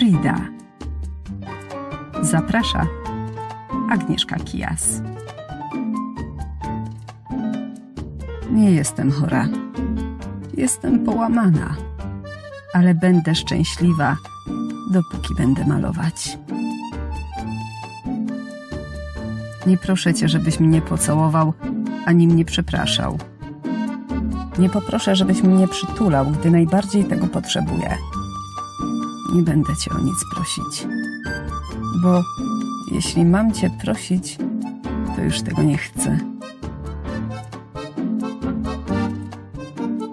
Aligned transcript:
Frida. 0.00 0.36
Zaprasza 2.22 2.86
Agnieszka 3.90 4.36
Kijas. 4.36 5.02
Nie 8.50 8.70
jestem 8.70 9.12
chora. 9.12 9.48
Jestem 10.56 11.04
połamana, 11.04 11.76
ale 12.74 12.94
będę 12.94 13.34
szczęśliwa, 13.34 14.16
dopóki 14.92 15.34
będę 15.34 15.66
malować. 15.66 16.38
Nie 19.66 19.76
proszę 19.76 20.14
cię, 20.14 20.28
żebyś 20.28 20.60
mnie 20.60 20.82
pocałował, 20.82 21.52
ani 22.04 22.28
mnie 22.28 22.44
przepraszał. 22.44 23.18
Nie 24.58 24.70
poproszę, 24.70 25.16
żebyś 25.16 25.42
mnie 25.42 25.68
przytulał, 25.68 26.26
gdy 26.26 26.50
najbardziej 26.50 27.04
tego 27.04 27.26
potrzebuję. 27.26 27.96
Nie 29.34 29.42
będę 29.42 29.76
cię 29.76 29.90
o 29.90 29.98
nic 29.98 30.24
prosić, 30.34 30.86
bo 32.02 32.22
jeśli 32.92 33.24
mam 33.24 33.52
cię 33.52 33.70
prosić, 33.84 34.38
to 35.16 35.22
już 35.22 35.42
tego 35.42 35.62
nie 35.62 35.78
chcę. 35.78 36.18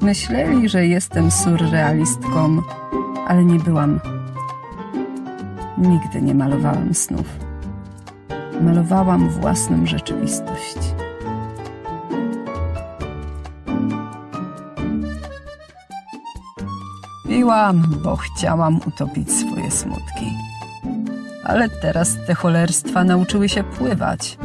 Myśleli, 0.00 0.68
że 0.68 0.86
jestem 0.86 1.30
surrealistką, 1.30 2.62
ale 3.28 3.44
nie 3.44 3.58
byłam. 3.58 4.00
Nigdy 5.78 6.22
nie 6.22 6.34
malowałam 6.34 6.94
snów. 6.94 7.26
Malowałam 8.60 9.28
własną 9.28 9.86
rzeczywistość. 9.86 10.99
Piłam, 17.30 17.82
bo 18.02 18.16
chciałam 18.16 18.80
utopić 18.86 19.32
swoje 19.32 19.70
smutki. 19.70 20.32
Ale 21.44 21.68
teraz 21.68 22.16
te 22.26 22.34
cholerstwa 22.34 23.04
nauczyły 23.04 23.48
się 23.48 23.64
pływać. 23.64 24.38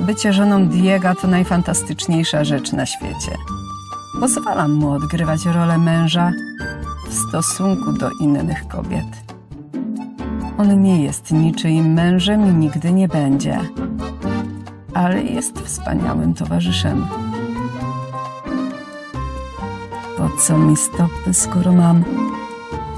Bycie 0.00 0.32
żoną 0.32 0.68
Diega 0.68 1.14
to 1.14 1.28
najfantastyczniejsza 1.28 2.44
rzecz 2.44 2.72
na 2.72 2.86
świecie. 2.86 3.36
Pozwalam 4.20 4.72
mu 4.72 4.90
odgrywać 4.90 5.46
rolę 5.46 5.78
męża 5.78 6.32
w 7.08 7.14
stosunku 7.14 7.92
do 7.92 8.10
innych 8.20 8.68
kobiet. 8.68 9.34
On 10.58 10.82
nie 10.82 11.04
jest 11.04 11.32
niczyim 11.32 11.92
mężem 11.92 12.50
i 12.50 12.54
nigdy 12.54 12.92
nie 12.92 13.08
będzie, 13.08 13.60
ale 14.94 15.22
jest 15.22 15.60
wspaniałym 15.60 16.34
towarzyszem. 16.34 17.06
Po 20.16 20.28
co 20.28 20.58
mi 20.58 20.76
stopy, 20.76 21.34
skoro 21.34 21.72
mam 21.72 22.04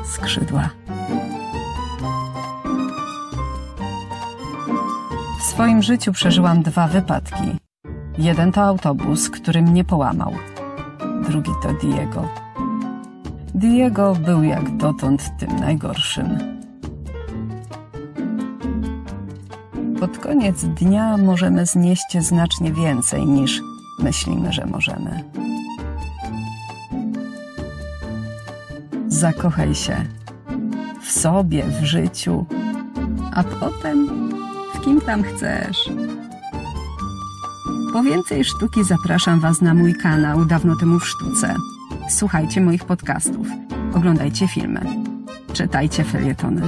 skrzydła? 0.04 0.70
W 5.38 5.42
swoim 5.42 5.82
życiu 5.82 6.12
przeżyłam 6.12 6.62
dwa 6.62 6.88
wypadki. 6.88 7.58
Jeden 8.18 8.52
to 8.52 8.62
autobus, 8.62 9.30
który 9.30 9.62
mnie 9.62 9.84
połamał. 9.84 10.32
Drugi 11.28 11.50
to 11.62 11.72
Diego. 11.72 12.28
Diego 13.54 14.14
był 14.14 14.42
jak 14.42 14.76
dotąd 14.76 15.22
tym 15.38 15.56
najgorszym. 15.56 16.58
Pod 20.00 20.18
koniec 20.18 20.64
dnia 20.64 21.16
możemy 21.16 21.66
znieść 21.66 22.16
znacznie 22.20 22.72
więcej 22.72 23.26
niż 23.26 23.60
myślimy, 23.98 24.52
że 24.52 24.66
możemy. 24.66 25.24
Zakochaj 29.18 29.74
się 29.74 30.04
w 31.02 31.10
sobie, 31.10 31.64
w 31.64 31.84
życiu, 31.84 32.46
a 33.32 33.44
potem 33.44 34.08
w 34.74 34.80
kim 34.80 35.00
tam 35.00 35.22
chcesz. 35.22 35.90
Po 37.92 38.02
więcej 38.02 38.44
sztuki 38.44 38.84
zapraszam 38.84 39.40
Was 39.40 39.60
na 39.60 39.74
mój 39.74 39.94
kanał 39.94 40.44
Dawno 40.44 40.76
temu 40.76 40.98
w 40.98 41.08
sztuce. 41.08 41.54
Słuchajcie 42.10 42.60
moich 42.60 42.84
podcastów, 42.84 43.46
oglądajcie 43.94 44.48
filmy, 44.48 44.80
czytajcie 45.52 46.04
felietony. 46.04 46.62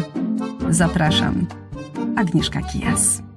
Zapraszam. 0.70 1.46
Agnieszka 2.16 2.60
Kijas. 2.62 3.29